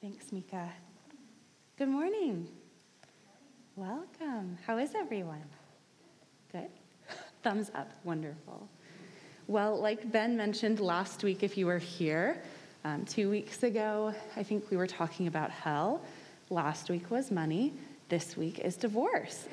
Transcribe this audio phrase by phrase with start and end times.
[0.00, 0.68] Thanks, Mika.
[1.76, 2.46] Good morning.
[3.74, 4.56] Welcome.
[4.64, 5.42] How is everyone?
[6.52, 6.68] Good?
[7.42, 7.90] Thumbs up.
[8.04, 8.68] Wonderful.
[9.48, 12.40] Well, like Ben mentioned last week, if you were here,
[12.84, 16.00] um, two weeks ago, I think we were talking about hell.
[16.48, 17.72] Last week was money.
[18.08, 19.48] This week is divorce.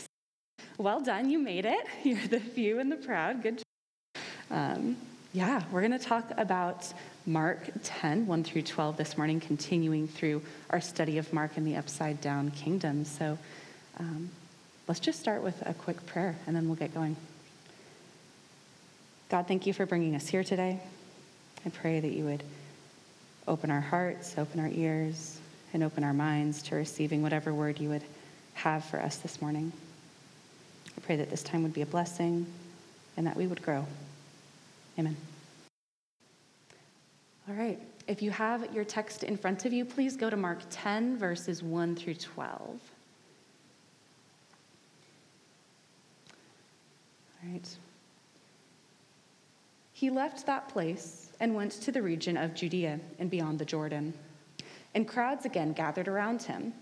[0.77, 1.88] Well done, you made it.
[2.04, 3.41] You're the few and the proud.
[3.41, 4.21] Good job.
[4.52, 4.98] Um,
[5.36, 6.94] yeah, we're going to talk about
[7.26, 11.76] Mark 10, 1 through 12 this morning, continuing through our study of Mark and the
[11.76, 13.04] upside down kingdom.
[13.04, 13.38] So
[14.00, 14.30] um,
[14.88, 17.18] let's just start with a quick prayer and then we'll get going.
[19.28, 20.80] God, thank you for bringing us here today.
[21.66, 22.44] I pray that you would
[23.45, 25.38] open our hearts, open our ears,
[25.73, 28.04] and open our minds to receiving whatever word you would
[28.54, 29.73] have for us this morning.
[30.98, 32.45] I pray that this time would be a blessing
[33.17, 33.86] and that we would grow.
[34.98, 35.17] Amen.
[37.48, 37.80] All right.
[38.08, 41.62] If you have your text in front of you, please go to Mark 10, verses
[41.62, 42.80] 1 through 12.
[47.44, 47.78] All right.
[49.94, 54.14] He left that place and went to the region of Judea and beyond the Jordan.
[54.95, 56.73] And crowds again gathered around him.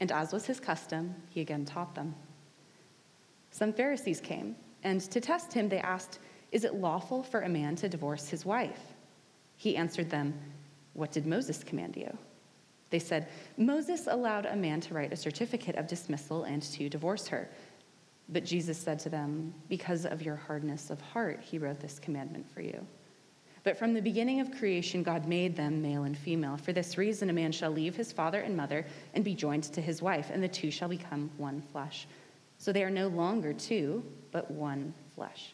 [0.00, 2.14] And as was his custom, he again taught them.
[3.50, 6.18] Some Pharisees came, and to test him, they asked,
[6.50, 8.94] is it lawful for a man to divorce his wife?
[9.58, 10.32] He answered them,
[10.94, 12.16] What did Moses command you?
[12.90, 13.28] They said,
[13.58, 17.50] Moses allowed a man to write a certificate of dismissal and to divorce her.
[18.30, 22.48] But Jesus said to them, Because of your hardness of heart, he wrote this commandment
[22.50, 22.86] for you.
[23.64, 26.56] But from the beginning of creation, God made them male and female.
[26.56, 29.80] For this reason, a man shall leave his father and mother and be joined to
[29.80, 32.06] his wife, and the two shall become one flesh.
[32.58, 35.52] So they are no longer two, but one flesh.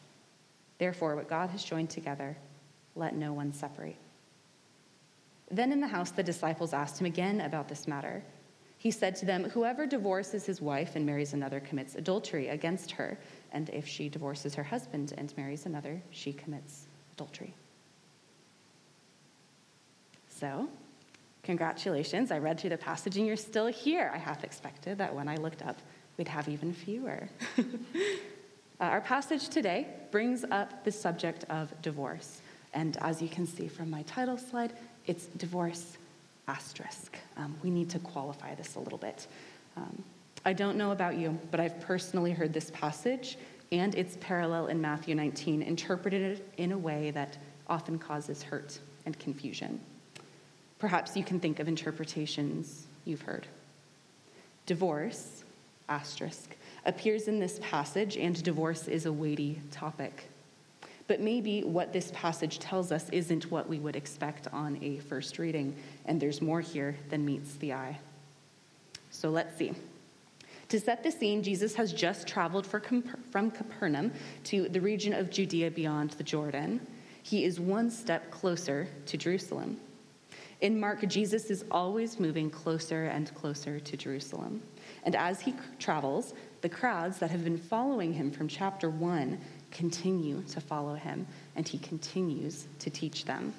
[0.77, 2.37] Therefore, what God has joined together,
[2.95, 3.97] let no one separate.
[5.51, 8.23] Then in the house, the disciples asked him again about this matter.
[8.77, 13.17] He said to them, Whoever divorces his wife and marries another commits adultery against her,
[13.51, 17.53] and if she divorces her husband and marries another, she commits adultery.
[20.27, 20.67] So,
[21.43, 22.31] congratulations.
[22.31, 24.11] I read through the passage and you're still here.
[24.13, 25.77] I half expected that when I looked up,
[26.17, 27.29] we'd have even fewer.
[28.77, 32.41] Uh, our passage today brings up the subject of divorce.
[32.75, 34.73] And as you can see from my title slide,
[35.07, 35.97] it's divorce
[36.47, 37.17] asterisk.
[37.37, 39.25] Um, we need to qualify this a little bit.
[39.77, 40.03] Um,
[40.45, 43.37] I don't know about you, but I've personally heard this passage
[43.71, 47.37] and its parallel in Matthew 19 interpreted in a way that
[47.67, 49.79] often causes hurt and confusion.
[50.77, 53.47] Perhaps you can think of interpretations you've heard.
[54.65, 55.43] Divorce,
[55.89, 60.29] asterisk, appears in this passage, and divorce is a weighty topic.
[61.07, 65.37] But maybe what this passage tells us isn't what we would expect on a first
[65.37, 67.99] reading, and there's more here than meets the eye.
[69.11, 69.73] So let's see.
[70.69, 74.11] To set the scene, Jesus has just traveled from Capernaum
[74.45, 76.81] to the region of Judea beyond the Jordan.
[77.21, 79.77] He is one step closer to Jerusalem.
[80.61, 84.63] In Mark, Jesus is always moving closer and closer to Jerusalem.
[85.03, 89.37] And as he travels, the crowds that have been following him from chapter 1
[89.75, 93.53] continue to follow him, and he continues to teach them.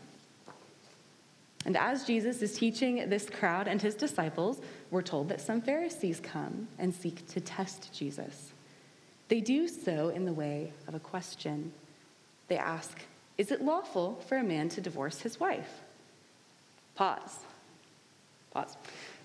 [1.66, 4.60] And as Jesus is teaching this crowd and his disciples,
[4.90, 8.52] we're told that some Pharisees come and seek to test Jesus.
[9.28, 11.72] They do so in the way of a question.
[12.48, 13.00] They ask,
[13.36, 15.80] Is it lawful for a man to divorce his wife?
[16.94, 17.40] Pause.
[18.52, 18.76] Pause.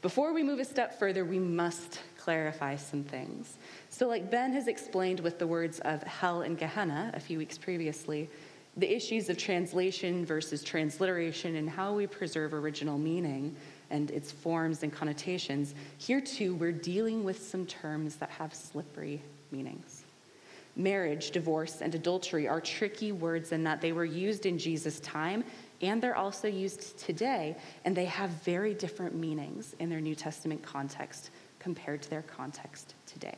[0.02, 3.58] Before we move a step further, we must clarify some things.
[3.90, 7.56] So, like Ben has explained with the words of hell and Gehenna a few weeks
[7.56, 8.28] previously,
[8.78, 13.56] the issues of translation versus transliteration and how we preserve original meaning
[13.92, 19.22] and its forms and connotations, here too we're dealing with some terms that have slippery
[19.52, 20.04] meanings.
[20.76, 25.44] Marriage, divorce, and adultery are tricky words in that they were used in Jesus' time
[25.82, 27.56] and they're also used today,
[27.86, 32.94] and they have very different meanings in their New Testament context compared to their context
[33.06, 33.38] today.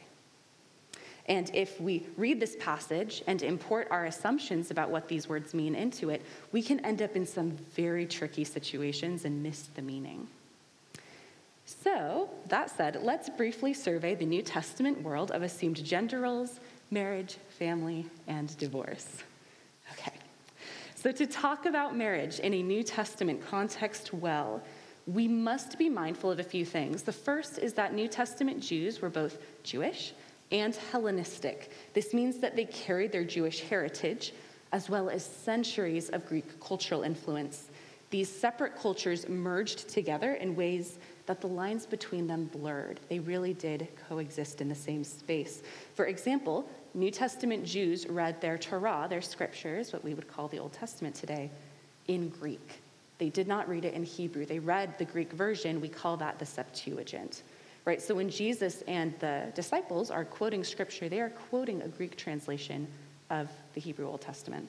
[1.27, 5.73] And if we read this passage and import our assumptions about what these words mean
[5.73, 10.27] into it, we can end up in some very tricky situations and miss the meaning.
[11.65, 16.59] So, that said, let's briefly survey the New Testament world of assumed gender roles,
[16.91, 19.23] marriage, family, and divorce.
[21.03, 24.63] So, to talk about marriage in a New Testament context well,
[25.05, 27.03] we must be mindful of a few things.
[27.03, 30.13] The first is that New Testament Jews were both Jewish
[30.49, 31.71] and Hellenistic.
[31.93, 34.31] This means that they carried their Jewish heritage
[34.71, 37.69] as well as centuries of Greek cultural influence.
[38.09, 42.99] these separate cultures merged together in ways that the lines between them blurred.
[43.09, 45.63] They really did coexist in the same space.
[45.95, 50.59] For example, New Testament Jews read their Torah, their scriptures, what we would call the
[50.59, 51.49] Old Testament today,
[52.07, 52.81] in Greek.
[53.17, 54.45] They did not read it in Hebrew.
[54.45, 55.81] They read the Greek version.
[55.81, 57.41] We call that the Septuagint.
[57.85, 58.01] Right?
[58.01, 62.87] So when Jesus and the disciples are quoting scripture, they are quoting a Greek translation
[63.29, 64.67] of the Hebrew Old Testament.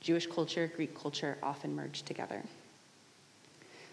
[0.00, 2.42] Jewish culture, Greek culture often merge together.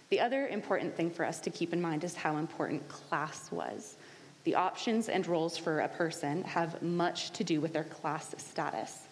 [0.10, 3.96] The other important thing for us to keep in mind is how important class was.
[4.44, 9.08] The options and roles for a person have much to do with their class status.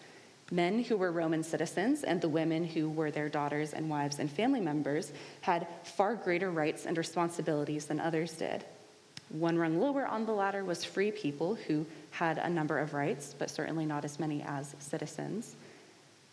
[0.50, 4.30] Men who were Roman citizens and the women who were their daughters and wives and
[4.30, 8.62] family members had far greater rights and responsibilities than others did.
[9.30, 13.34] One rung lower on the ladder was free people who had a number of rights,
[13.38, 15.56] but certainly not as many as citizens.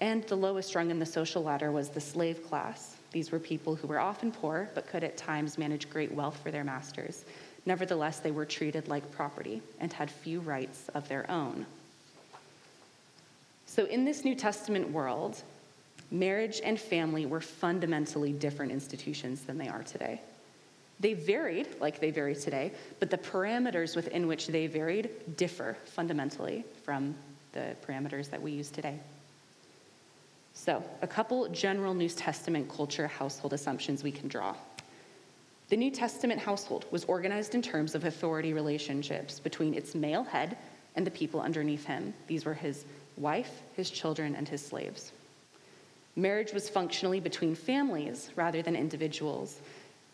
[0.01, 2.98] And the lowest rung in the social ladder was the slave class.
[3.13, 6.51] These were people who were often poor, but could at times manage great wealth for
[6.51, 7.24] their masters.
[7.69, 11.68] Nevertheless, they were treated like property and had few rights of their own.
[13.68, 15.44] So, in this New Testament world,
[16.10, 20.19] marriage and family were fundamentally different institutions than they are today.
[21.00, 26.65] They varied, like they vary today, but the parameters within which they varied differ fundamentally
[26.83, 27.13] from
[27.51, 28.98] the parameters that we use today.
[30.56, 34.56] So, a couple general New Testament culture household assumptions we can draw.
[35.69, 40.57] The New Testament household was organized in terms of authority relationships between its male head
[40.95, 42.12] and the people underneath him.
[42.25, 42.86] These were his
[43.18, 45.12] wife, his children, and his slaves.
[46.16, 49.60] Marriage was functionally between families rather than individuals,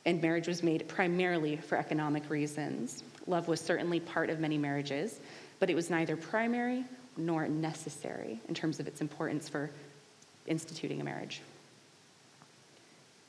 [0.06, 3.04] and marriage was made primarily for economic reasons.
[3.26, 5.20] Love was certainly part of many marriages,
[5.60, 6.84] but it was neither primary
[7.16, 9.72] nor necessary in terms of its importance for
[10.48, 11.42] instituting a marriage.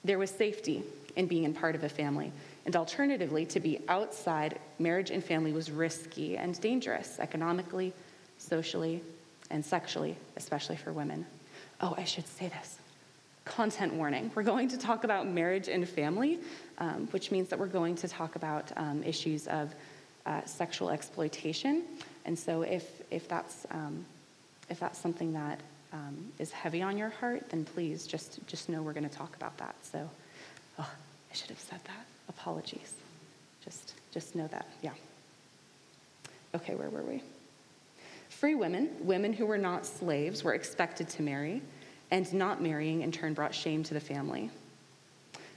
[0.05, 0.83] There was safety
[1.17, 2.31] in being in part of a family,
[2.67, 7.93] and alternatively, to be outside marriage and family was risky and dangerous economically,
[8.39, 9.03] socially,
[9.51, 11.25] and sexually, especially for women.
[11.81, 12.79] Oh, I should say this
[13.45, 14.31] content warning.
[14.35, 16.41] We're going to talk about marriage and family,
[16.79, 19.75] um, which means that we're going to talk about um, issues of
[20.27, 21.85] uh, sexual exploitation.
[22.25, 24.05] And so, if, if, that's, um,
[24.69, 25.61] if that's something that
[25.93, 29.37] um, is heavy on your heart, then please just, just know we're going to talk
[29.37, 29.77] about that.
[29.83, 30.11] So,
[30.81, 30.91] oh,
[31.37, 32.07] should have said that.
[32.29, 32.95] Apologies.
[33.65, 34.67] Just, just know that.
[34.83, 34.93] Yeah.
[36.55, 37.23] Okay, where were we?
[38.29, 41.63] Free women, women who were not slaves, were expected to marry,
[42.11, 44.51] and not marrying in turn brought shame to the family.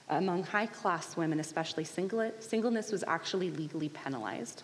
[0.10, 4.64] Among high class women, especially singleness was actually legally penalized.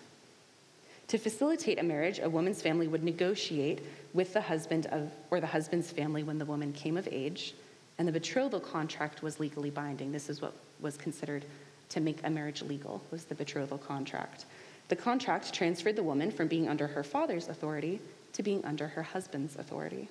[1.08, 3.80] To facilitate a marriage, a woman's family would negotiate
[4.12, 7.54] with the husband of, or the husband's family when the woman came of age,
[7.98, 10.12] and the betrothal contract was legally binding.
[10.12, 11.44] This is what was considered
[11.88, 14.44] to make a marriage legal, was the betrothal contract.
[14.88, 18.00] The contract transferred the woman from being under her father's authority
[18.34, 20.08] to being under her husband's authority.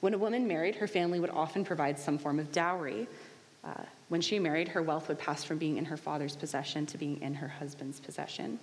[0.00, 3.08] When a woman married, her family would often provide some form of dowry.
[3.64, 3.72] Uh,
[4.08, 7.20] when she married, her wealth would pass from being in her father's possession to being
[7.20, 8.58] in her husband's possession.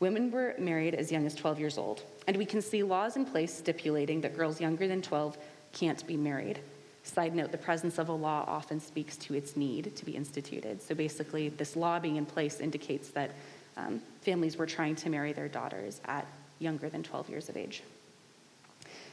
[0.00, 3.24] Women were married as young as 12 years old, and we can see laws in
[3.24, 5.38] place stipulating that girls younger than 12
[5.72, 6.60] can't be married.
[7.04, 10.82] Side note, the presence of a law often speaks to its need to be instituted.
[10.82, 13.30] So basically, this law being in place indicates that
[13.76, 16.26] um, families were trying to marry their daughters at
[16.58, 17.82] younger than 12 years of age.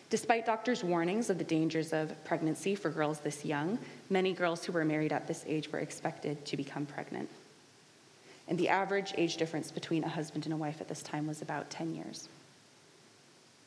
[0.09, 3.77] Despite doctors' warnings of the dangers of pregnancy for girls this young,
[4.09, 7.29] many girls who were married at this age were expected to become pregnant
[8.51, 11.41] and the average age difference between a husband and a wife at this time was
[11.41, 12.27] about 10 years.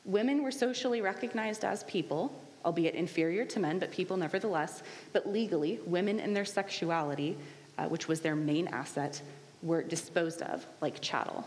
[0.05, 2.31] Women were socially recognized as people,
[2.65, 4.83] albeit inferior to men, but people nevertheless.
[5.13, 7.37] But legally, women and their sexuality,
[7.79, 9.21] uh, which was their main asset,
[9.63, 11.47] were disposed of like chattel.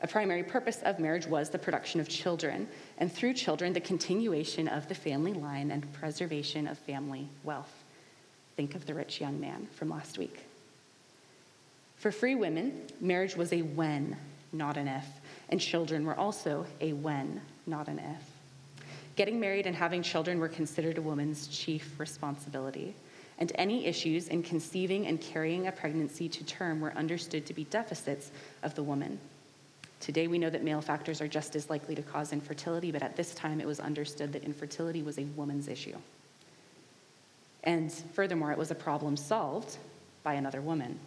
[0.00, 4.68] A primary purpose of marriage was the production of children, and through children, the continuation
[4.68, 7.72] of the family line and preservation of family wealth.
[8.56, 10.40] Think of the rich young man from last week.
[11.96, 14.16] For free women, marriage was a when,
[14.52, 15.06] not an if,
[15.48, 18.33] and children were also a when, not an if.
[19.16, 22.94] Getting married and having children were considered a woman's chief responsibility,
[23.38, 27.64] and any issues in conceiving and carrying a pregnancy to term were understood to be
[27.64, 29.18] deficits of the woman.
[30.00, 33.16] Today, we know that male factors are just as likely to cause infertility, but at
[33.16, 35.96] this time, it was understood that infertility was a woman's issue.
[37.62, 39.78] And furthermore, it was a problem solved
[40.22, 40.98] by another woman.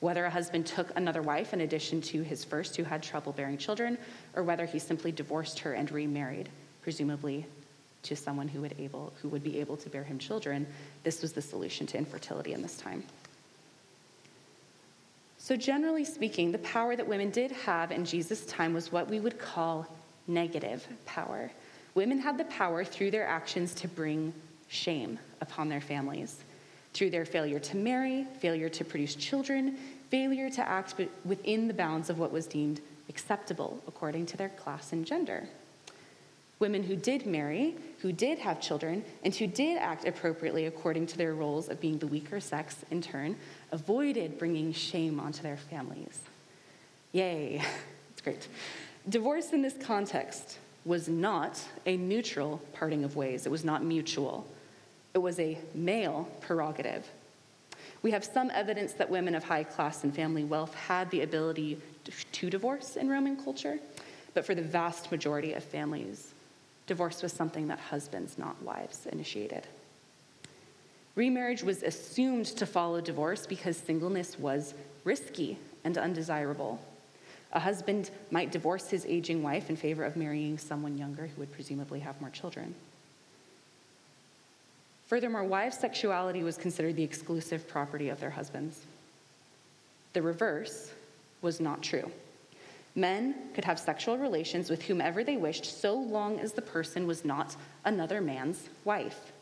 [0.00, 3.58] Whether a husband took another wife in addition to his first who had trouble bearing
[3.58, 3.96] children,
[4.36, 6.48] or whether he simply divorced her and remarried,
[6.82, 7.46] presumably
[8.02, 10.66] to someone who would, able, who would be able to bear him children,
[11.04, 13.04] this was the solution to infertility in this time.
[15.38, 19.18] So, generally speaking, the power that women did have in Jesus' time was what we
[19.18, 19.86] would call
[20.28, 21.50] negative power.
[21.94, 24.32] Women had the power through their actions to bring
[24.68, 26.42] shame upon their families,
[26.92, 29.76] through their failure to marry, failure to produce children,
[30.10, 34.92] failure to act within the bounds of what was deemed acceptable according to their class
[34.92, 35.48] and gender.
[36.58, 41.18] Women who did marry, who did have children, and who did act appropriately according to
[41.18, 43.36] their roles of being the weaker sex, in turn,
[43.72, 46.20] avoided bringing shame onto their families.
[47.12, 47.60] Yay,
[48.10, 48.46] it's great.
[49.08, 54.46] Divorce in this context was not a neutral parting of ways, it was not mutual.
[55.14, 57.06] It was a male prerogative.
[58.02, 61.78] We have some evidence that women of high class and family wealth had the ability
[62.32, 63.78] to divorce in Roman culture,
[64.34, 66.31] but for the vast majority of families,
[66.92, 69.66] divorce was something that husbands, not wives, initiated.
[71.14, 76.78] Remarriage was assumed to follow divorce because singleness was risky and undesirable.
[77.54, 81.52] A husband might divorce his aging wife in favor of marrying someone younger who would
[81.54, 82.74] presumably have more children.
[85.06, 88.82] Furthermore, wives' sexuality was considered the exclusive property of their husbands.
[90.12, 90.92] The reverse
[91.40, 92.12] was not true.
[92.94, 97.24] Men could have sexual relations with whomever they wished so long as the person was
[97.24, 99.32] not another man's wife.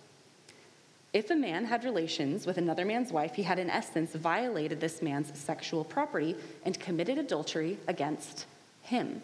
[1.12, 5.02] If a man had relations with another man's wife, he had in essence violated this
[5.02, 8.46] man's sexual property and committed adultery against
[8.82, 9.20] him.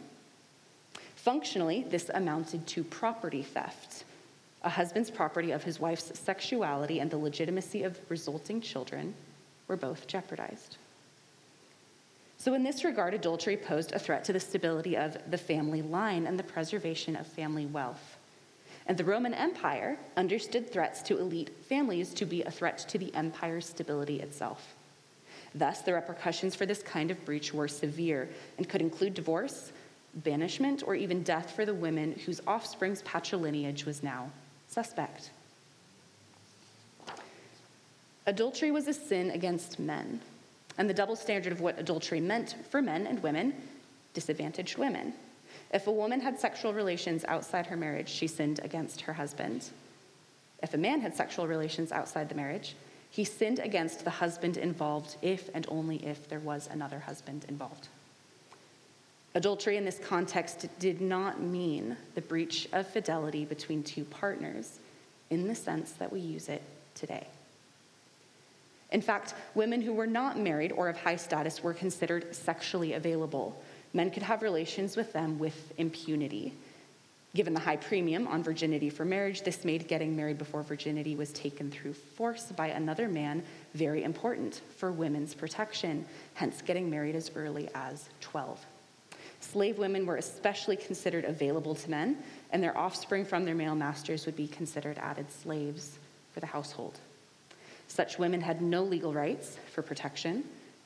[1.14, 4.04] Functionally, this amounted to property theft.
[4.62, 9.14] A husband's property of his wife's sexuality and the legitimacy of resulting children
[9.68, 10.76] were both jeopardized.
[12.38, 16.26] So, in this regard, adultery posed a threat to the stability of the family line
[16.26, 18.18] and the preservation of family wealth.
[18.86, 23.12] And the Roman Empire understood threats to elite families to be a threat to the
[23.14, 24.74] empire's stability itself.
[25.54, 28.28] Thus, the repercussions for this kind of breach were severe
[28.58, 29.72] and could include divorce,
[30.14, 34.30] banishment, or even death for the women whose offspring's patrilineage was now
[34.68, 35.30] suspect.
[38.26, 40.20] Adultery was a sin against men
[40.78, 43.54] and the double standard of what adultery meant for men and women
[44.14, 45.12] disadvantaged women.
[45.72, 49.70] If a woman had sexual relations outside her marriage, she sinned against her husband.
[50.62, 52.74] If a man had sexual relations outside the marriage,
[53.10, 57.88] he sinned against the husband involved if and only if there was another husband involved.
[59.34, 64.78] Adultery in this context did not mean the breach of fidelity between two partners
[65.28, 66.62] in the sense that we use it
[66.94, 67.26] today.
[68.92, 73.60] In fact, women who were not married or of high status were considered sexually available.
[73.92, 76.54] Men could have relations with them with impunity.
[77.34, 81.32] Given the high premium on virginity for marriage, this made getting married before virginity was
[81.32, 83.42] taken through force by another man
[83.74, 88.64] very important for women's protection, hence, getting married as early as 12.
[89.40, 92.16] Slave women were especially considered available to men,
[92.52, 95.98] and their offspring from their male masters would be considered added slaves
[96.32, 96.98] for the household.
[97.88, 100.44] Such women had no legal rights for protection,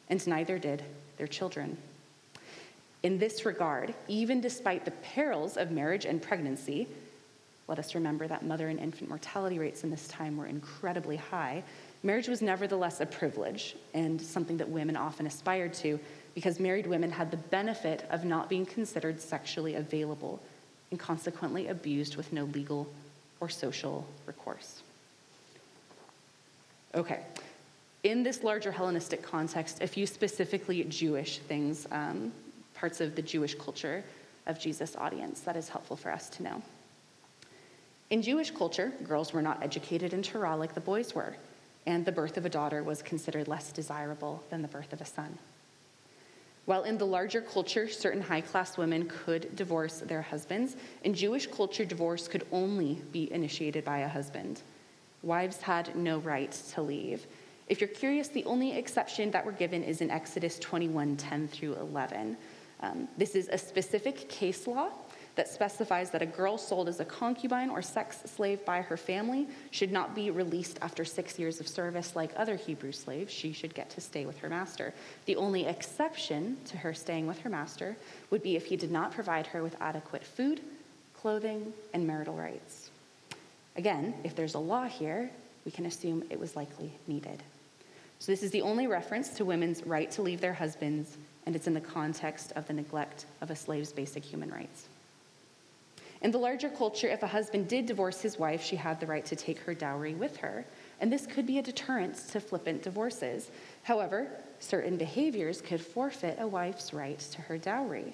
[0.09, 0.83] and neither did
[1.17, 1.77] their children.
[3.03, 6.87] In this regard, even despite the perils of marriage and pregnancy,
[7.67, 11.63] let us remember that mother and infant mortality rates in this time were incredibly high.
[12.03, 15.99] Marriage was nevertheless a privilege and something that women often aspired to
[16.35, 20.41] because married women had the benefit of not being considered sexually available
[20.91, 22.89] and consequently abused with no legal
[23.41, 24.80] or social recourse.
[26.95, 27.21] Okay.
[28.03, 32.33] In this larger Hellenistic context, a few specifically Jewish things, um,
[32.75, 34.03] parts of the Jewish culture
[34.47, 36.63] of Jesus' audience that is helpful for us to know.
[38.09, 41.37] In Jewish culture, girls were not educated in Torah like the boys were,
[41.87, 45.05] and the birth of a daughter was considered less desirable than the birth of a
[45.05, 45.39] son.
[46.65, 51.47] While in the larger culture, certain high class women could divorce their husbands, in Jewish
[51.47, 54.61] culture, divorce could only be initiated by a husband.
[55.23, 57.27] Wives had no right to leave.
[57.69, 61.75] If you're curious, the only exception that we're given is in Exodus 21 10 through
[61.75, 62.37] 11.
[62.81, 64.89] Um, this is a specific case law
[65.37, 69.47] that specifies that a girl sold as a concubine or sex slave by her family
[69.71, 73.33] should not be released after six years of service like other Hebrew slaves.
[73.33, 74.93] She should get to stay with her master.
[75.27, 77.97] The only exception to her staying with her master
[78.31, 80.61] would be if he did not provide her with adequate food,
[81.15, 82.90] clothing, and marital rights.
[83.81, 85.31] Again, if there's a law here,
[85.65, 87.43] we can assume it was likely needed.
[88.19, 91.67] So, this is the only reference to women's right to leave their husbands, and it's
[91.67, 94.89] in the context of the neglect of a slave's basic human rights.
[96.21, 99.25] In the larger culture, if a husband did divorce his wife, she had the right
[99.25, 100.67] to take her dowry with her.
[101.01, 103.51] And this could be a deterrent to flippant divorces.
[103.85, 108.13] However, certain behaviors could forfeit a wife's right to her dowry.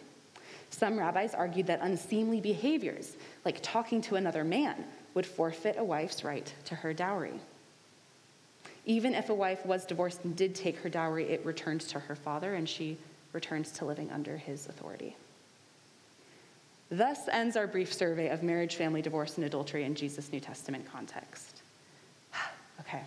[0.71, 4.85] Some rabbis argued that unseemly behaviors, like talking to another man,
[5.17, 7.41] would forfeit a wife's right to her dowry.
[8.85, 12.15] Even if a wife was divorced and did take her dowry, it returns to her
[12.15, 12.99] father and she
[13.33, 15.17] returns to living under his authority.
[16.91, 20.85] Thus ends our brief survey of marriage, family, divorce, and adultery in Jesus' New Testament
[20.93, 21.63] context.
[22.81, 23.01] okay,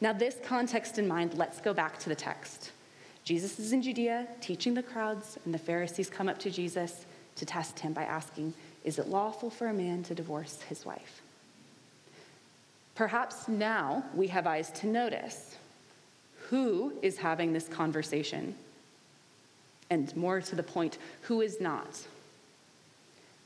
[0.00, 2.70] now this context in mind, let's go back to the text.
[3.24, 7.44] Jesus is in Judea teaching the crowds, and the Pharisees come up to Jesus to
[7.44, 11.20] test him by asking, Is it lawful for a man to divorce his wife?
[12.98, 15.54] Perhaps now we have eyes to notice
[16.48, 18.56] who is having this conversation,
[19.88, 21.86] and more to the point, who is not.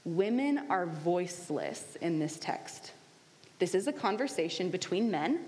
[0.07, 2.93] Women are voiceless in this text.
[3.59, 5.41] This is a conversation between men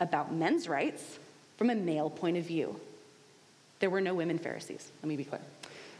[0.00, 1.20] about men's rights
[1.56, 2.80] from a male point of view.
[3.78, 5.42] There were no women Pharisees, let me be clear.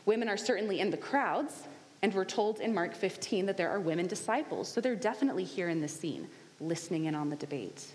[0.06, 1.62] Women are certainly in the crowds,
[2.02, 5.68] and we're told in Mark 15 that there are women disciples, so they're definitely here
[5.68, 6.26] in the scene,
[6.60, 7.86] listening in on the debate.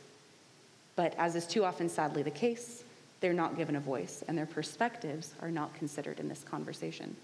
[0.96, 2.84] But as is too often sadly the case,
[3.22, 7.16] they're not given a voice, and their perspectives are not considered in this conversation.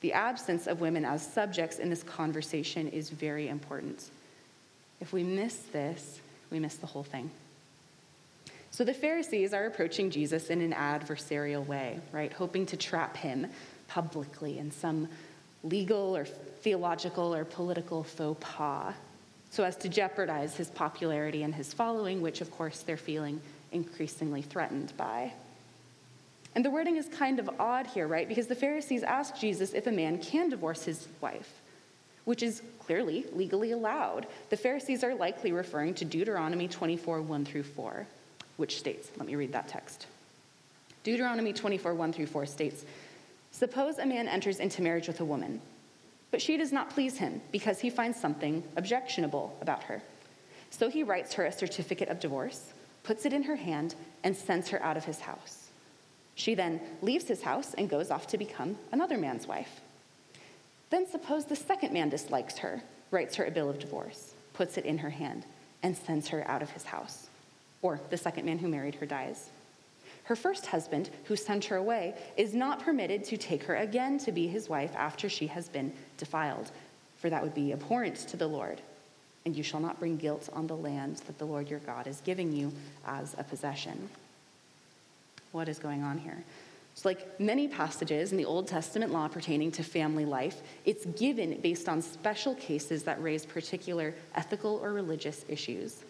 [0.00, 4.10] The absence of women as subjects in this conversation is very important.
[5.00, 6.20] If we miss this,
[6.50, 7.30] we miss the whole thing.
[8.70, 12.32] So the Pharisees are approaching Jesus in an adversarial way, right?
[12.32, 13.46] Hoping to trap him
[13.88, 15.08] publicly in some
[15.62, 18.94] legal or theological or political faux pas
[19.54, 24.42] so as to jeopardize his popularity and his following, which of course they're feeling increasingly
[24.42, 25.32] threatened by.
[26.56, 28.28] And the wording is kind of odd here, right?
[28.28, 31.60] Because the Pharisees ask Jesus if a man can divorce his wife,
[32.24, 34.26] which is clearly legally allowed.
[34.50, 38.06] The Pharisees are likely referring to Deuteronomy 24, 1 through 4,
[38.56, 40.06] which states, let me read that text.
[41.04, 42.84] Deuteronomy 24, 1 through 4 states,
[43.52, 45.60] Suppose a man enters into marriage with a woman,
[46.34, 50.02] but she does not please him because he finds something objectionable about her.
[50.68, 52.72] So he writes her a certificate of divorce,
[53.04, 53.94] puts it in her hand,
[54.24, 55.68] and sends her out of his house.
[56.34, 59.80] She then leaves his house and goes off to become another man's wife.
[60.90, 64.84] Then suppose the second man dislikes her, writes her a bill of divorce, puts it
[64.84, 65.44] in her hand,
[65.84, 67.28] and sends her out of his house.
[67.80, 69.50] Or the second man who married her dies.
[70.24, 74.32] Her first husband, who sent her away, is not permitted to take her again to
[74.32, 76.70] be his wife after she has been defiled,
[77.16, 78.80] for that would be abhorrent to the Lord.
[79.44, 82.22] And you shall not bring guilt on the land that the Lord your God is
[82.24, 82.72] giving you
[83.06, 84.08] as a possession
[85.54, 86.44] what is going on here?
[86.96, 91.58] So, like many passages in the Old Testament law pertaining to family life, it's given
[91.60, 96.02] based on special cases that raise particular ethical or religious issues.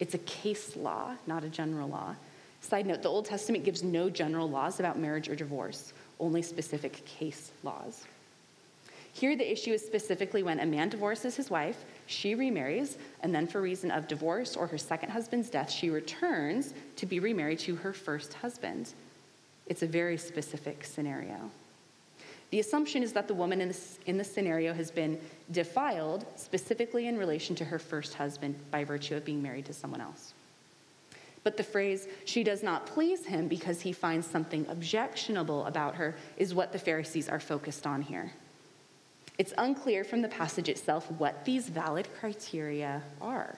[0.00, 2.16] It's a case law, not a general law.
[2.66, 7.04] Side note the Old Testament gives no general laws about marriage or divorce, only specific
[7.04, 8.06] case laws.
[9.12, 13.46] Here, the issue is specifically when a man divorces his wife, she remarries, and then,
[13.46, 17.76] for reason of divorce or her second husband's death, she returns to be remarried to
[17.76, 18.94] her first husband.
[19.68, 21.50] It's a very specific scenario.
[22.50, 25.20] The assumption is that the woman in this, in this scenario has been
[25.52, 30.00] defiled specifically in relation to her first husband by virtue of being married to someone
[30.00, 30.34] else.
[31.46, 36.16] But the phrase, she does not please him because he finds something objectionable about her,
[36.36, 38.32] is what the Pharisees are focused on here.
[39.38, 43.56] It's unclear from the passage itself what these valid criteria are,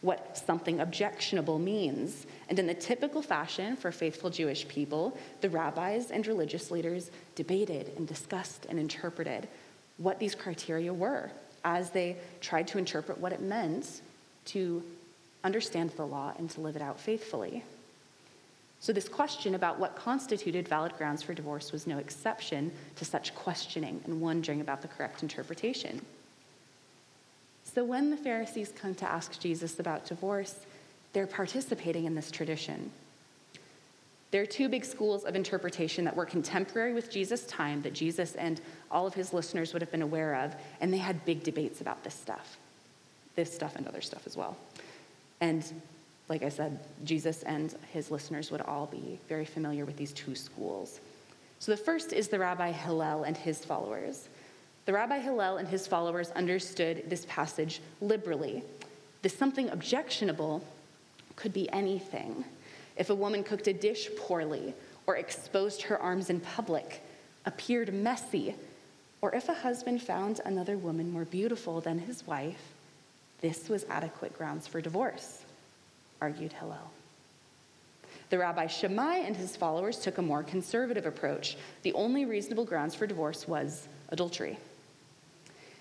[0.00, 2.24] what something objectionable means.
[2.48, 7.94] And in the typical fashion for faithful Jewish people, the rabbis and religious leaders debated
[7.96, 9.48] and discussed and interpreted
[9.96, 11.32] what these criteria were
[11.64, 14.02] as they tried to interpret what it meant
[14.44, 14.84] to
[15.44, 17.62] understand the law and to live it out faithfully.
[18.80, 23.34] So, this question about what constituted valid grounds for divorce was no exception to such
[23.34, 26.00] questioning and wondering about the correct interpretation.
[27.64, 30.54] So, when the Pharisees come to ask Jesus about divorce,
[31.12, 32.90] they're participating in this tradition.
[34.30, 38.34] There are two big schools of interpretation that were contemporary with Jesus' time that Jesus
[38.34, 41.80] and all of his listeners would have been aware of, and they had big debates
[41.80, 42.58] about this stuff.
[43.36, 44.56] This stuff and other stuff as well.
[45.40, 45.64] And
[46.28, 50.34] like I said, Jesus and his listeners would all be very familiar with these two
[50.34, 51.00] schools.
[51.58, 54.28] So the first is the Rabbi Hillel and his followers.
[54.84, 58.62] The Rabbi Hillel and his followers understood this passage liberally.
[59.22, 60.62] This something objectionable
[61.36, 62.44] could be anything.
[62.96, 64.74] If a woman cooked a dish poorly
[65.06, 67.02] or exposed her arms in public,
[67.46, 68.54] appeared messy,
[69.20, 72.74] or if a husband found another woman more beautiful than his wife,
[73.40, 75.42] this was adequate grounds for divorce,
[76.20, 76.90] argued Hillel.
[78.30, 81.56] The Rabbi Shammai and his followers took a more conservative approach.
[81.82, 84.58] The only reasonable grounds for divorce was adultery.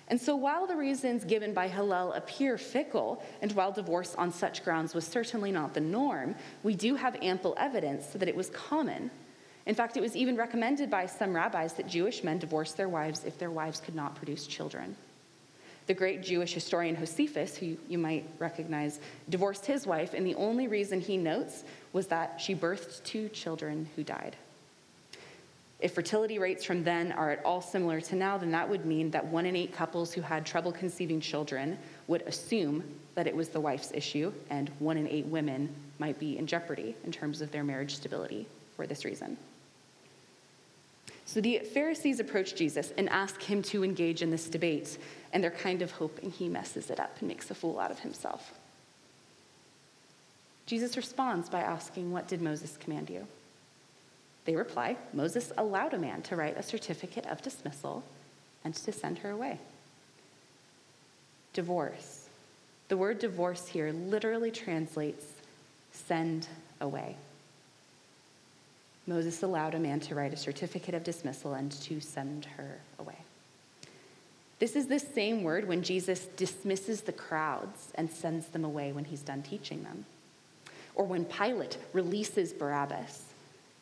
[0.10, 4.64] And so, while the reasons given by Hillel appear fickle, and while divorce on such
[4.64, 9.12] grounds was certainly not the norm, we do have ample evidence that it was common.
[9.66, 13.26] In fact, it was even recommended by some rabbis that Jewish men divorce their wives
[13.26, 14.96] if their wives could not produce children.
[15.88, 20.68] The great Jewish historian Josephus, who you might recognize, divorced his wife, and the only
[20.68, 24.36] reason he notes was that she birthed two children who died.
[25.80, 29.12] If fertility rates from then are at all similar to now, then that would mean
[29.12, 32.84] that one in eight couples who had trouble conceiving children would assume
[33.16, 35.70] that it was the wife's issue, and one in eight women
[36.00, 39.38] might be in jeopardy in terms of their marriage stability for this reason.
[41.28, 44.98] So the Pharisees approach Jesus and ask him to engage in this debate,
[45.34, 48.00] and they're kind of hoping he messes it up and makes a fool out of
[48.00, 48.54] himself.
[50.66, 53.28] Jesus responds by asking, What did Moses command you?
[54.46, 58.04] They reply Moses allowed a man to write a certificate of dismissal
[58.64, 59.60] and to send her away.
[61.52, 62.30] Divorce.
[62.88, 65.26] The word divorce here literally translates
[65.92, 66.48] send
[66.80, 67.18] away.
[69.08, 73.16] Moses allowed a man to write a certificate of dismissal and to send her away.
[74.60, 79.06] This is the same word when Jesus dismisses the crowds and sends them away when
[79.06, 80.06] he's done teaching them.
[80.94, 83.24] Or when Pilate releases Barabbas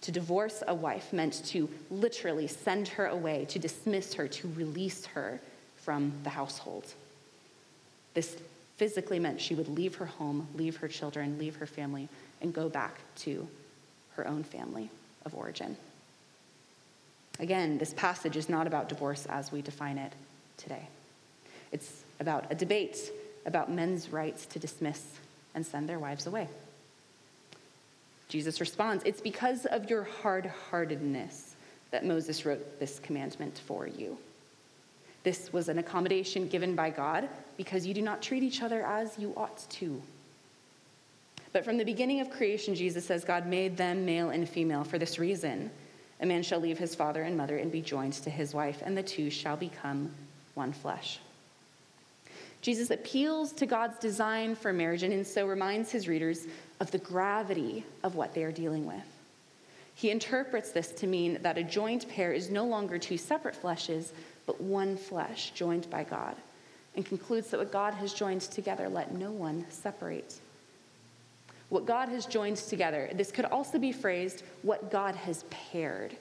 [0.01, 5.05] to divorce a wife meant to literally send her away, to dismiss her, to release
[5.07, 5.39] her
[5.77, 6.93] from the household.
[8.13, 8.37] This
[8.77, 12.09] physically meant she would leave her home, leave her children, leave her family,
[12.41, 13.47] and go back to
[14.15, 14.89] her own family
[15.25, 15.75] of origin.
[17.39, 20.13] Again, this passage is not about divorce as we define it
[20.57, 20.87] today.
[21.71, 23.11] It's about a debate
[23.45, 25.03] about men's rights to dismiss
[25.53, 26.47] and send their wives away.
[28.29, 31.55] Jesus responds, It's because of your hard heartedness
[31.91, 34.17] that Moses wrote this commandment for you.
[35.23, 39.17] This was an accommodation given by God because you do not treat each other as
[39.17, 40.01] you ought to.
[41.55, 44.97] But from the beginning of creation, Jesus says God made them male and female for
[44.97, 45.71] this reason.
[46.19, 48.97] A man shall leave his father and mother and be joined to his wife, and
[48.97, 50.11] the two shall become
[50.55, 51.19] one flesh.
[52.61, 56.45] Jesus appeals to God's design for marriage and in so reminds his readers
[56.81, 59.07] of the gravity of what they are dealing with.
[59.93, 64.11] He interprets this to mean that a joined pair is no longer two separate fleshes,
[64.45, 66.35] but one flesh joined by God,
[66.97, 70.41] and concludes that what God has joined together, let no one separate.
[71.69, 76.15] What God has joined together, this could also be phrased, what God has paired.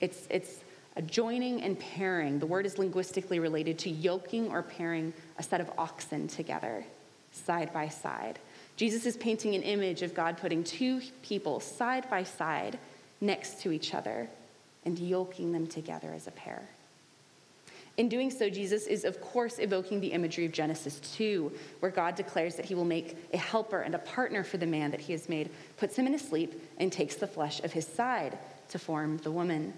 [0.00, 0.60] It's, it's
[0.96, 2.38] a joining and pairing.
[2.38, 6.84] The word is linguistically related to yoking or pairing a set of oxen together,
[7.30, 8.38] side by side.
[8.76, 12.78] Jesus is painting an image of God putting two people side by side
[13.20, 14.28] next to each other
[14.84, 16.62] and yoking them together as a pair.
[17.98, 22.14] In doing so, Jesus is, of course, evoking the imagery of Genesis 2, where God
[22.14, 25.12] declares that he will make a helper and a partner for the man that he
[25.12, 28.78] has made, puts him in a sleep, and takes the flesh of his side to
[28.78, 29.74] form the woman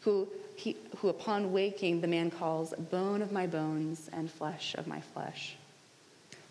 [0.00, 4.86] who, he, who upon waking the man calls bone of my bones and flesh of
[4.86, 5.56] my flesh.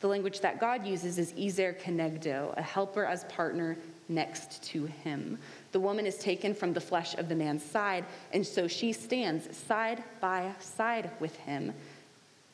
[0.05, 3.75] The language that God uses is ezer kenegdo, a helper as partner
[4.07, 5.39] next to him.
[5.71, 9.57] The woman is taken from the flesh of the man's side, and so she stands
[9.57, 11.73] side by side with him.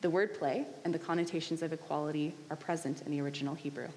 [0.00, 3.88] The wordplay and the connotations of equality are present in the original Hebrew.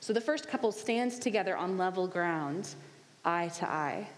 [0.00, 2.74] So the first couple stands together on level ground,
[3.24, 4.08] eye to eye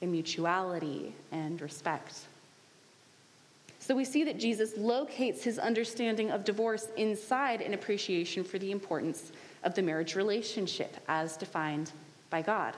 [0.00, 2.26] in mutuality and respect.
[3.82, 8.70] So we see that Jesus locates his understanding of divorce inside an appreciation for the
[8.70, 9.32] importance
[9.64, 11.90] of the marriage relationship as defined
[12.30, 12.74] by God.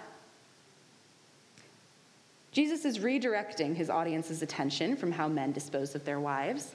[2.53, 6.75] Jesus is redirecting his audience's attention from how men dispose of their wives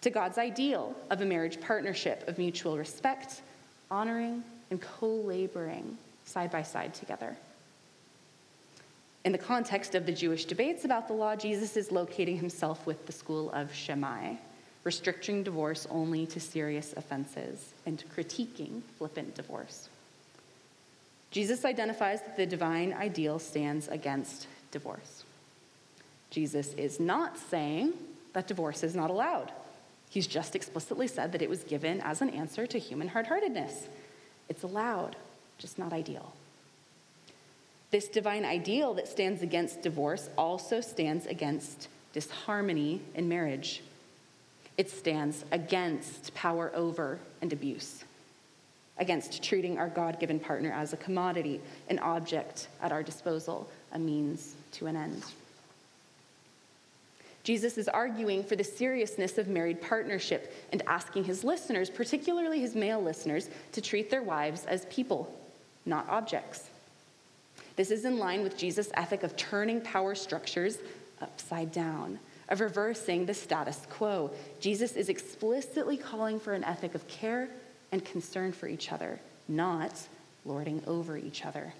[0.00, 3.42] to God's ideal of a marriage partnership of mutual respect,
[3.92, 7.36] honoring, and co laboring side by side together.
[9.28, 13.04] In the context of the Jewish debates about the law, Jesus is locating himself with
[13.04, 14.36] the school of Shammai,
[14.84, 19.90] restricting divorce only to serious offenses and critiquing flippant divorce.
[21.30, 25.24] Jesus identifies that the divine ideal stands against divorce.
[26.30, 27.92] Jesus is not saying
[28.32, 29.52] that divorce is not allowed.
[30.08, 33.88] He's just explicitly said that it was given as an answer to human hard heartedness.
[34.48, 35.16] It's allowed,
[35.58, 36.32] just not ideal.
[37.90, 43.82] This divine ideal that stands against divorce also stands against disharmony in marriage.
[44.76, 48.04] It stands against power over and abuse,
[48.98, 53.98] against treating our God given partner as a commodity, an object at our disposal, a
[53.98, 55.24] means to an end.
[57.42, 62.74] Jesus is arguing for the seriousness of married partnership and asking his listeners, particularly his
[62.74, 65.34] male listeners, to treat their wives as people,
[65.86, 66.68] not objects.
[67.78, 70.78] This is in line with Jesus' ethic of turning power structures
[71.22, 74.32] upside down, of reversing the status quo.
[74.58, 77.48] Jesus is explicitly calling for an ethic of care
[77.92, 80.08] and concern for each other, not
[80.44, 81.72] lording over each other.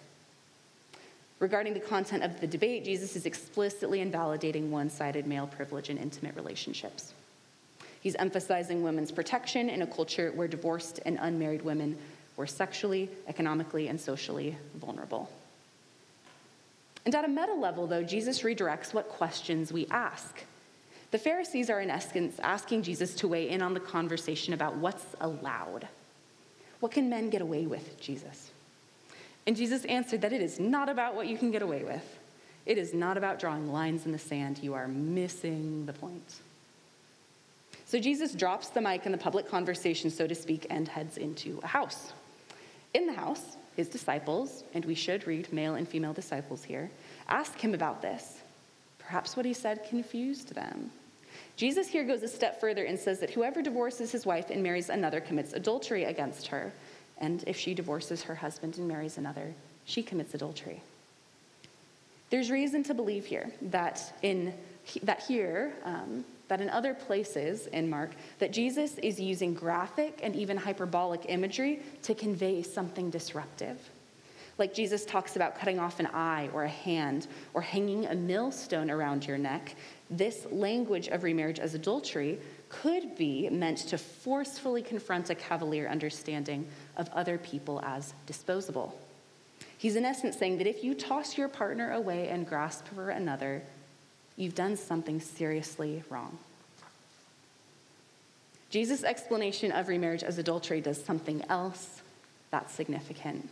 [1.41, 5.99] Regarding the content of the debate, Jesus is explicitly invalidating one sided male privilege in
[5.99, 7.13] intimate relationships.
[8.03, 11.99] He's emphasizing women's protection in a culture where divorced and unmarried women
[12.37, 15.29] were sexually, economically, and socially vulnerable.
[17.05, 20.45] And at a meta level, though, Jesus redirects what questions we ask.
[21.11, 25.07] The Pharisees are, in essence, asking Jesus to weigh in on the conversation about what's
[25.21, 25.89] allowed.
[26.81, 28.51] What can men get away with, Jesus?
[29.47, 32.19] And Jesus answered that it is not about what you can get away with.
[32.67, 34.59] It is not about drawing lines in the sand.
[34.59, 36.41] You are missing the point.
[37.87, 41.59] So Jesus drops the mic in the public conversation, so to speak, and heads into
[41.63, 42.13] a house.
[42.93, 46.91] In the house, his disciples, and we should read male and female disciples here,
[47.29, 48.43] ask him about this.
[48.99, 50.91] Perhaps what he said confused them.
[51.55, 54.91] Jesus here goes a step further and says that whoever divorces his wife and marries
[54.91, 56.73] another commits adultery against her.
[57.19, 60.83] And if she divorces her husband and marries another, she commits adultery.
[62.31, 64.55] There's reason to believe here that in
[65.05, 70.35] that here, um, that in other places in Mark, that Jesus is using graphic and
[70.35, 73.79] even hyperbolic imagery to convey something disruptive.
[74.59, 78.91] Like Jesus talks about cutting off an eye or a hand or hanging a millstone
[78.91, 79.77] around your neck,
[80.11, 86.67] this language of remarriage as adultery could be meant to forcefully confront a cavalier understanding
[86.97, 88.99] of other people as disposable.
[89.79, 93.63] He's in essence saying that if you toss your partner away and grasp for another,
[94.39, 96.39] you've done something seriously wrong.
[98.71, 102.01] Jesus' explanation of remarriage as adultery does something else
[102.51, 103.49] that's significant.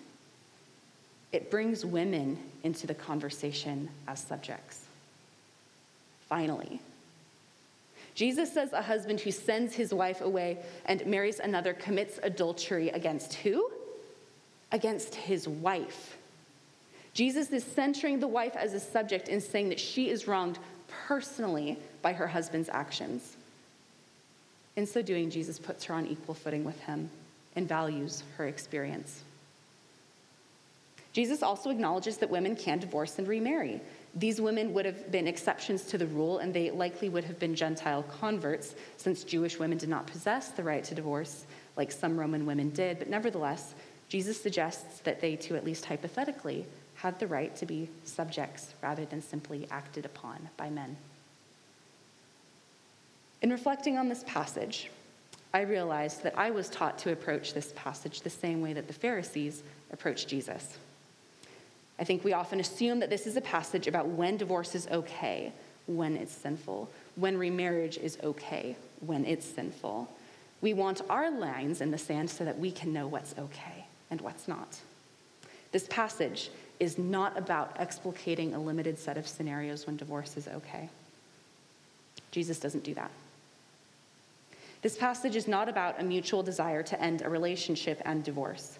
[1.33, 4.85] It brings women into the conversation as subjects.
[6.29, 6.81] Finally,
[8.14, 13.35] Jesus says a husband who sends his wife away and marries another commits adultery against
[13.35, 13.70] who?
[14.72, 16.16] Against his wife.
[17.12, 20.59] Jesus is centering the wife as a subject and saying that she is wronged
[21.07, 23.37] personally by her husband's actions.
[24.77, 27.11] In so doing, Jesus puts her on equal footing with him
[27.55, 29.22] and values her experience.
[31.12, 33.81] Jesus also acknowledges that women can divorce and remarry.
[34.14, 37.55] These women would have been exceptions to the rule, and they likely would have been
[37.55, 41.46] Gentile converts, since Jewish women did not possess the right to divorce
[41.77, 42.99] like some Roman women did.
[42.99, 43.75] But nevertheless,
[44.11, 46.66] Jesus suggests that they, too, at least hypothetically,
[47.06, 50.96] had the right to be subjects rather than simply acted upon by men.
[53.42, 54.90] In reflecting on this passage,
[55.54, 58.92] I realized that I was taught to approach this passage the same way that the
[58.92, 60.78] Pharisees approached Jesus.
[62.00, 65.52] I think we often assume that this is a passage about when divorce is okay,
[65.86, 70.08] when it's sinful, when remarriage is okay, when it's sinful.
[70.60, 74.20] We want our lines in the sand so that we can know what's okay and
[74.20, 74.80] what's not.
[75.70, 80.88] This passage is not about explicating a limited set of scenarios when divorce is okay.
[82.30, 83.10] Jesus doesn't do that.
[84.82, 88.78] This passage is not about a mutual desire to end a relationship and divorce.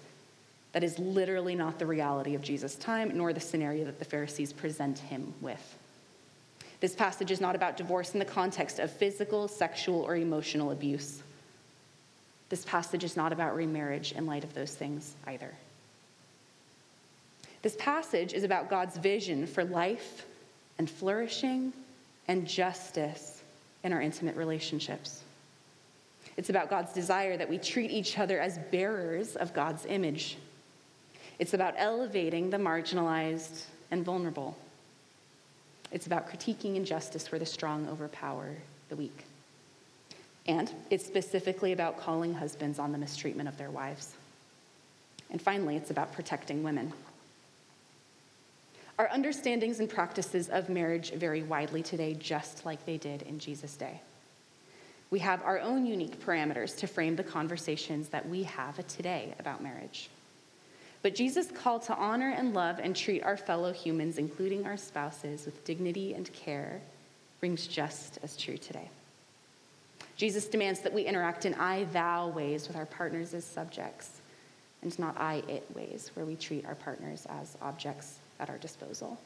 [0.73, 4.53] That is literally not the reality of Jesus' time, nor the scenario that the Pharisees
[4.53, 5.77] present him with.
[6.81, 11.23] This passage is not about divorce in the context of physical, sexual, or emotional abuse.
[12.51, 15.53] This passage is not about remarriage in light of those things either.
[17.63, 20.27] This passage is about God's vision for life
[20.79, 21.73] and flourishing
[22.29, 23.43] and justice
[23.83, 25.23] in our intimate relationships.
[26.37, 30.37] It's about God's desire that we treat each other as bearers of God's image
[31.39, 34.57] it's about elevating the marginalized and vulnerable.
[35.93, 38.55] It's about critiquing injustice where the strong overpower
[38.89, 39.25] the weak.
[40.47, 44.15] And it's specifically about calling husbands on the mistreatment of their wives.
[45.31, 46.93] And finally, it's about protecting women.
[48.99, 53.77] Our understandings and practices of marriage vary widely today, just like they did in Jesus'
[53.77, 54.01] day.
[55.11, 59.63] We have our own unique parameters to frame the conversations that we have today about
[59.63, 60.09] marriage.
[61.03, 65.45] But Jesus' call to honor and love and treat our fellow humans, including our spouses,
[65.45, 66.81] with dignity and care
[67.43, 68.89] rings just as true today.
[70.17, 74.23] Jesus demands that we interact in I thou ways with our partners as subjects,
[74.81, 79.19] and not I it ways, where we treat our partners as objects at our disposal.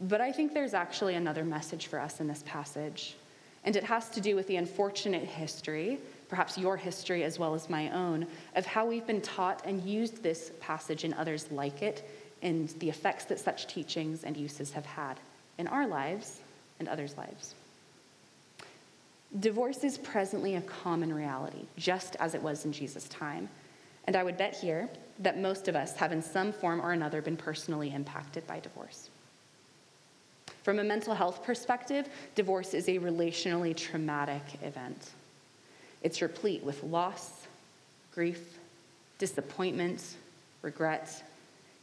[0.00, 3.16] But I think there's actually another message for us in this passage,
[3.64, 7.70] and it has to do with the unfortunate history, perhaps your history as well as
[7.70, 12.08] my own, of how we've been taught and used this passage and others like it,
[12.42, 15.18] and the effects that such teachings and uses have had
[15.58, 16.40] in our lives
[16.78, 17.54] and others' lives.
[19.40, 23.48] Divorce is presently a common reality, just as it was in Jesus' time.
[24.04, 27.22] And I would bet here that most of us have, in some form or another,
[27.22, 29.10] been personally impacted by divorce.
[30.62, 35.10] From a mental health perspective, divorce is a relationally traumatic event.
[36.02, 37.46] It's replete with loss,
[38.12, 38.58] grief,
[39.18, 40.16] disappointment,
[40.62, 41.22] regret,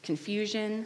[0.03, 0.85] confusion,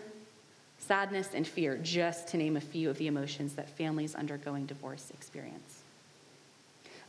[0.77, 5.11] sadness, and fear, just to name a few of the emotions that families undergoing divorce
[5.11, 5.81] experience.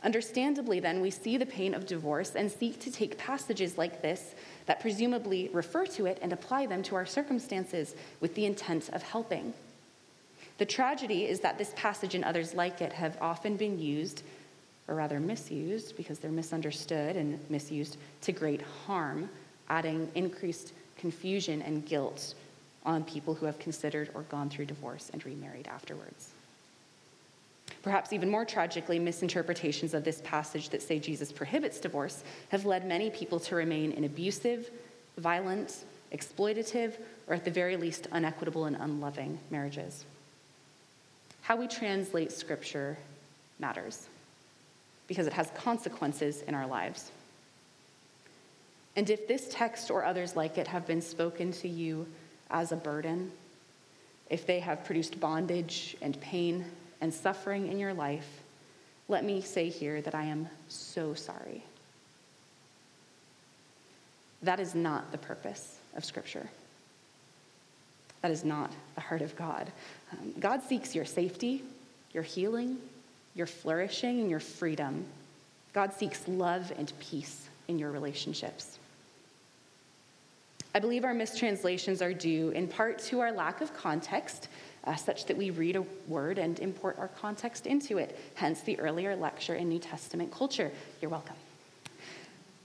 [0.03, 4.33] Understandably, then, we see the pain of divorce and seek to take passages like this
[4.69, 9.01] that presumably refer to it and apply them to our circumstances with the intent of
[9.01, 9.51] helping.
[10.59, 14.21] The tragedy is that this passage and others like it have often been used,
[14.87, 19.27] or rather misused, because they're misunderstood and misused to great harm,
[19.69, 22.35] adding increased confusion and guilt
[22.85, 26.29] on people who have considered or gone through divorce and remarried afterwards.
[27.81, 32.85] Perhaps even more tragically, misinterpretations of this passage that say Jesus prohibits divorce have led
[32.85, 34.69] many people to remain in abusive,
[35.17, 36.93] violent, exploitative,
[37.27, 40.05] or at the very least, unequitable and unloving marriages.
[41.41, 42.97] How we translate Scripture
[43.59, 44.07] matters
[45.07, 47.11] because it has consequences in our lives.
[48.95, 52.05] And if this text or others like it have been spoken to you
[52.51, 53.31] as a burden,
[54.29, 56.65] if they have produced bondage and pain
[57.01, 58.27] and suffering in your life,
[59.07, 61.63] let me say here that I am so sorry.
[64.43, 66.49] That is not the purpose of Scripture.
[68.21, 69.71] That is not the heart of God.
[70.11, 71.63] Um, God seeks your safety,
[72.13, 72.77] your healing,
[73.35, 75.05] your flourishing, and your freedom.
[75.73, 78.79] God seeks love and peace in your relationships.
[80.75, 84.49] I believe our mistranslations are due in part to our lack of context
[84.83, 88.79] uh, such that we read a word and import our context into it, hence the
[88.79, 90.71] earlier lecture in New Testament culture.
[91.01, 91.35] You're welcome.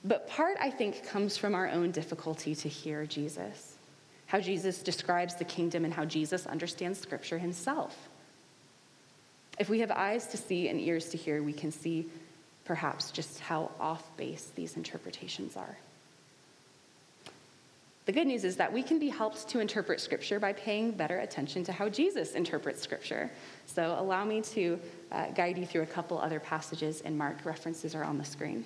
[0.04, 3.76] But part, I think, comes from our own difficulty to hear Jesus,
[4.26, 7.96] how Jesus describes the kingdom and how Jesus understands Scripture himself.
[9.58, 12.06] If we have eyes to see and ears to hear, we can see
[12.64, 15.76] perhaps just how off base these interpretations are.
[18.06, 21.20] The good news is that we can be helped to interpret Scripture by paying better
[21.20, 23.30] attention to how Jesus interprets Scripture.
[23.64, 24.78] So, allow me to
[25.10, 27.46] uh, guide you through a couple other passages in Mark.
[27.46, 28.64] References are on the screen.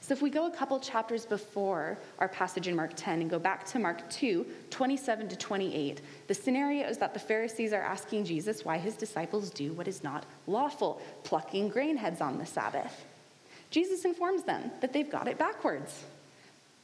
[0.00, 3.38] So, if we go a couple chapters before our passage in Mark 10 and go
[3.38, 8.24] back to Mark 2, 27 to 28, the scenario is that the Pharisees are asking
[8.24, 13.04] Jesus why his disciples do what is not lawful, plucking grain heads on the Sabbath.
[13.70, 16.04] Jesus informs them that they've got it backwards.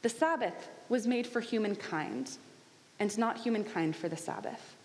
[0.05, 2.37] The Sabbath was made for humankind,
[2.99, 4.75] and not humankind for the Sabbath.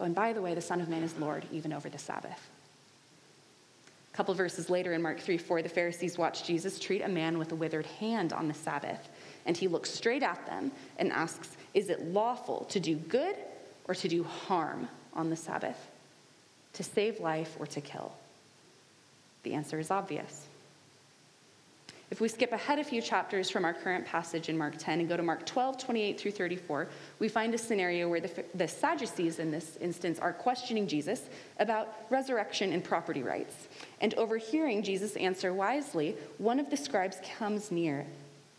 [0.00, 2.48] Oh, and by the way, the Son of Man is Lord even over the Sabbath.
[4.10, 7.36] A couple verses later in Mark 3 4, the Pharisees watch Jesus treat a man
[7.36, 9.10] with a withered hand on the Sabbath,
[9.44, 13.36] and he looks straight at them and asks, Is it lawful to do good
[13.86, 15.90] or to do harm on the Sabbath?
[16.72, 18.14] To save life or to kill?
[19.42, 20.47] The answer is obvious.
[22.10, 25.08] If we skip ahead a few chapters from our current passage in Mark 10 and
[25.08, 29.38] go to Mark 12, 28 through 34, we find a scenario where the, the Sadducees,
[29.38, 33.68] in this instance, are questioning Jesus about resurrection and property rights.
[34.00, 38.06] And overhearing Jesus answer wisely, one of the scribes comes near,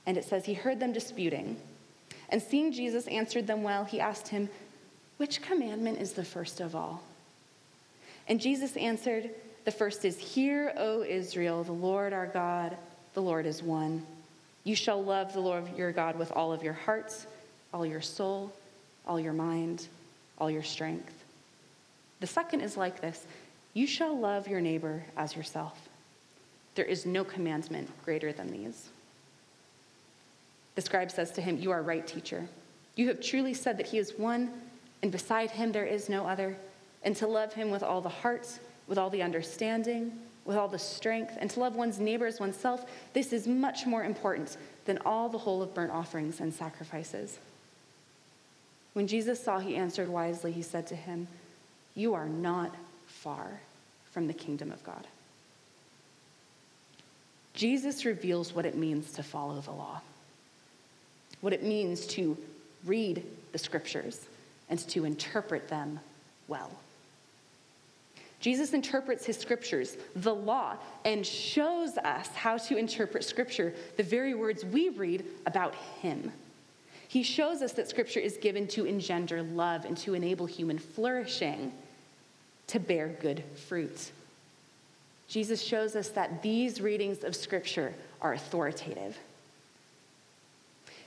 [0.05, 1.57] and it says he heard them disputing.
[2.29, 4.47] And seeing Jesus answered them well, he asked him,
[5.17, 7.01] Which commandment is the first of all?
[8.27, 9.31] And Jesus answered,
[9.65, 12.77] The first is, Hear, O Israel, the Lord our God
[13.13, 14.05] the Lord is one.
[14.63, 17.27] You shall love the Lord your God with all of your hearts,
[17.73, 18.53] all your soul,
[19.07, 19.87] all your mind,
[20.37, 21.13] all your strength.
[22.19, 23.25] The second is like this
[23.73, 25.89] You shall love your neighbor as yourself.
[26.75, 28.89] There is no commandment greater than these.
[30.75, 32.47] The scribe says to him, You are right, teacher.
[32.95, 34.51] You have truly said that he is one,
[35.01, 36.55] and beside him there is no other,
[37.03, 38.47] and to love him with all the heart,
[38.87, 40.11] with all the understanding,
[40.49, 44.03] with all the strength, and to love one's neighbor as oneself, this is much more
[44.03, 47.37] important than all the whole of burnt offerings and sacrifices.
[48.93, 51.27] When Jesus saw he answered wisely, he said to him,
[51.93, 52.73] You are not
[53.05, 53.59] far
[54.11, 55.05] from the kingdom of God.
[57.53, 60.01] Jesus reveals what it means to follow the law,
[61.41, 62.35] what it means to
[62.85, 64.25] read the scriptures
[64.67, 65.99] and to interpret them
[66.47, 66.71] well.
[68.39, 74.33] Jesus interprets his scriptures, the law, and shows us how to interpret scripture, the very
[74.33, 76.31] words we read about him.
[77.09, 81.73] He shows us that scripture is given to engender love and to enable human flourishing,
[82.67, 84.11] to bear good fruit.
[85.27, 89.17] Jesus shows us that these readings of scripture are authoritative.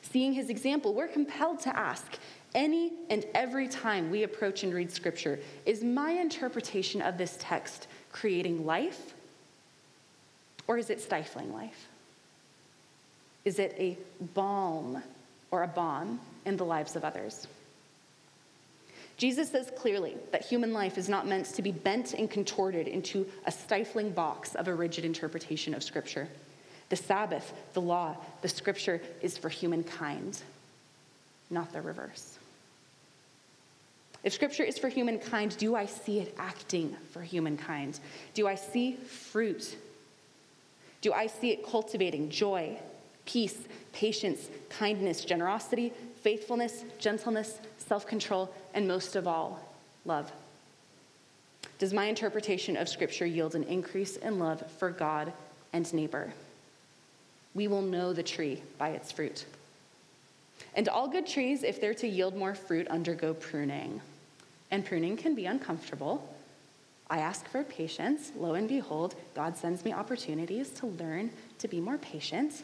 [0.02, 2.18] Seeing his example, we're compelled to ask
[2.54, 7.86] any and every time we approach and read Scripture, is my interpretation of this text
[8.10, 9.14] creating life
[10.68, 11.88] or is it stifling life?
[13.44, 13.98] Is it a
[14.34, 15.02] balm
[15.50, 17.46] or a bomb in the lives of others?
[19.16, 23.26] Jesus says clearly that human life is not meant to be bent and contorted into
[23.46, 26.28] a stifling box of a rigid interpretation of Scripture.
[26.88, 30.42] The Sabbath, the law, the Scripture is for humankind,
[31.50, 32.38] not the reverse.
[34.24, 37.98] If scripture is for humankind, do I see it acting for humankind?
[38.34, 39.76] Do I see fruit?
[41.00, 42.78] Do I see it cultivating joy,
[43.26, 43.58] peace,
[43.92, 49.60] patience, kindness, generosity, faithfulness, gentleness, self control, and most of all,
[50.04, 50.30] love?
[51.80, 55.32] Does my interpretation of Scripture yield an increase in love for God
[55.72, 56.32] and neighbor?
[57.54, 59.44] We will know the tree by its fruit.
[60.76, 64.00] And all good trees, if they're to yield more fruit, undergo pruning
[64.72, 66.26] and pruning can be uncomfortable.
[67.08, 68.32] I ask for patience.
[68.36, 72.62] Lo and behold, God sends me opportunities to learn to be more patient.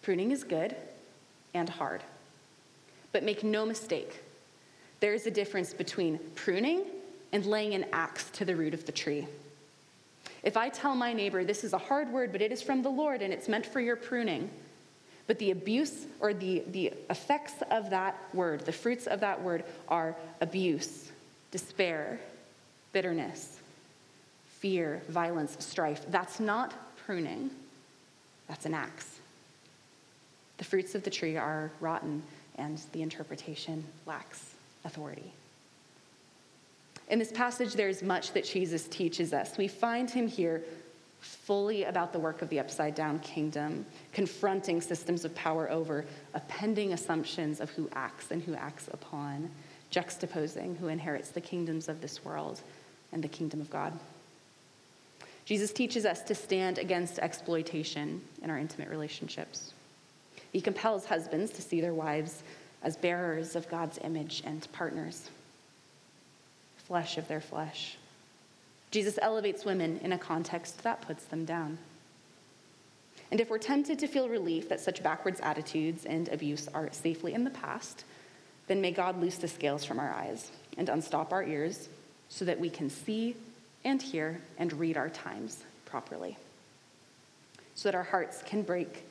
[0.00, 0.74] Pruning is good
[1.52, 2.02] and hard.
[3.12, 4.22] But make no mistake,
[5.00, 6.84] there is a difference between pruning
[7.32, 9.26] and laying an axe to the root of the tree.
[10.42, 12.88] If I tell my neighbor, this is a hard word, but it is from the
[12.88, 14.48] Lord and it's meant for your pruning,
[15.26, 19.64] but the abuse or the, the effects of that word, the fruits of that word,
[19.88, 21.10] are abuse,
[21.50, 22.20] despair,
[22.92, 23.58] bitterness,
[24.46, 26.04] fear, violence, strife.
[26.10, 26.74] That's not
[27.06, 27.50] pruning,
[28.48, 29.18] that's an axe.
[30.58, 32.22] The fruits of the tree are rotten,
[32.56, 34.54] and the interpretation lacks
[34.84, 35.32] authority.
[37.08, 39.58] In this passage, there's much that Jesus teaches us.
[39.58, 40.62] We find him here
[41.24, 46.04] fully about the work of the upside down kingdom, confronting systems of power over,
[46.34, 49.50] appending assumptions of who acts and who acts upon,
[49.90, 52.60] juxtaposing who inherits the kingdoms of this world
[53.12, 53.92] and the kingdom of God.
[55.44, 59.72] Jesus teaches us to stand against exploitation in our intimate relationships.
[60.52, 62.42] He compels husbands to see their wives
[62.82, 65.28] as bearers of God's image and partners,
[66.86, 67.96] flesh of their flesh.
[68.94, 71.78] Jesus elevates women in a context that puts them down.
[73.32, 77.34] And if we're tempted to feel relief that such backwards attitudes and abuse are safely
[77.34, 78.04] in the past,
[78.68, 81.88] then may God loose the scales from our eyes and unstop our ears
[82.28, 83.34] so that we can see
[83.84, 86.38] and hear and read our times properly.
[87.74, 89.04] So that our hearts can break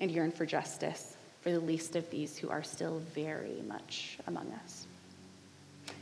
[0.00, 4.50] and yearn for justice for the least of these who are still very much among
[4.64, 4.86] us.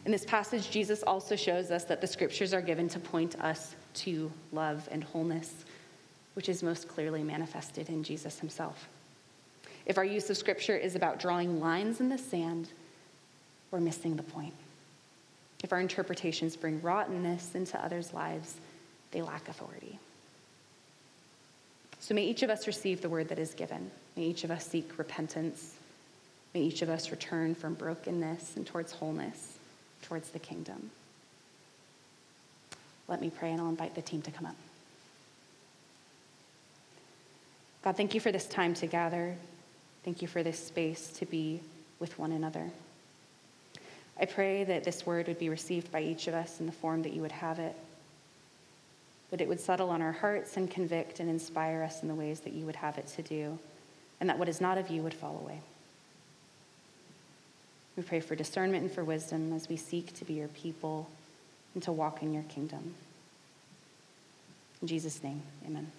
[0.06, 3.74] In this passage, Jesus also shows us that the scriptures are given to point us
[3.94, 5.64] to love and wholeness,
[6.34, 8.88] which is most clearly manifested in Jesus himself.
[9.84, 12.68] If our use of scripture is about drawing lines in the sand,
[13.72, 14.54] we're missing the point.
[15.64, 18.54] If our interpretations bring rottenness into others' lives,
[19.10, 19.98] they lack authority.
[21.98, 23.90] So may each of us receive the word that is given.
[24.14, 25.74] May each of us seek repentance.
[26.54, 29.55] May each of us return from brokenness and towards wholeness
[30.02, 30.90] towards the kingdom.
[33.08, 34.56] Let me pray and I'll invite the team to come up.
[37.84, 39.36] God, thank you for this time to gather.
[40.04, 41.60] Thank you for this space to be
[42.00, 42.70] with one another.
[44.18, 47.02] I pray that this word would be received by each of us in the form
[47.02, 47.76] that you would have it,
[49.30, 52.40] that it would settle on our hearts and convict and inspire us in the ways
[52.40, 53.58] that you would have it to do,
[54.20, 55.60] and that what is not of you would fall away.
[57.96, 61.08] We pray for discernment and for wisdom as we seek to be your people
[61.74, 62.94] and to walk in your kingdom.
[64.82, 65.90] In Jesus' name, amen.